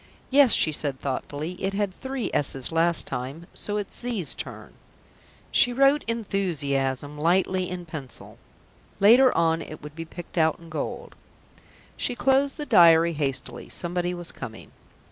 [0.31, 1.51] "Yes," she said thoughtfully.
[1.63, 4.73] "It had three 's's' last time, so it's 'z's' turn."
[5.51, 8.39] She wrote "enthuzziazm" lightly in pencil;
[8.99, 11.13] later on it would be picked out in gold.
[11.97, 13.69] She closed the diary hastily.
[13.69, 14.71] Somebody was coming.